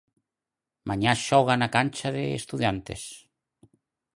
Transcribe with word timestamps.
Mañá 0.89 1.11
xoga 1.27 1.53
na 1.57 1.69
cancha 1.75 2.07
de 2.15 2.23
Estudantes. 2.41 3.01